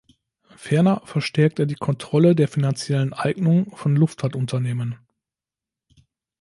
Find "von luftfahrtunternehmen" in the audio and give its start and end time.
3.77-4.97